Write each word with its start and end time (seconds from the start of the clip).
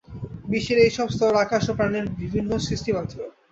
বিশ্বের 0.51 0.79
এইসব 0.79 1.07
স্তর 1.09 1.33
আকাশ 1.45 1.63
ও 1.69 1.77
প্রাণের 1.77 2.05
বিভিন্ন 2.21 2.51
সৃষ্টিমাত্র। 2.59 3.17